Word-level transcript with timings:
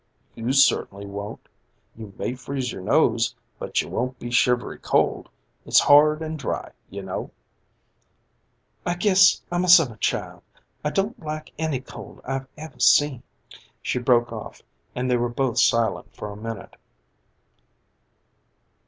"You 0.33 0.51
certainly 0.51 1.05
won't. 1.05 1.47
You 1.95 2.11
may 2.17 2.33
freeze 2.33 2.71
your 2.71 2.81
nose, 2.81 3.35
but 3.59 3.83
you 3.83 3.87
won't 3.89 4.17
be 4.17 4.31
shivery 4.31 4.79
cold. 4.79 5.29
It's 5.63 5.81
hard 5.81 6.23
and 6.23 6.39
dry, 6.39 6.71
you 6.89 7.03
know." 7.03 7.29
"I 8.83 8.95
guess 8.95 9.43
I'm 9.51 9.63
a 9.63 9.67
summer 9.69 9.97
child. 9.97 10.41
I 10.83 10.89
don't 10.89 11.23
like 11.23 11.53
any 11.59 11.81
cold 11.81 12.19
I've 12.23 12.47
ever 12.57 12.79
seen." 12.79 13.21
She 13.83 13.99
broke 13.99 14.31
off 14.31 14.63
and 14.95 15.07
they 15.07 15.17
were 15.17 15.29
both 15.29 15.59
silent 15.59 16.11
for 16.15 16.31
a 16.31 16.35
minute. 16.35 16.77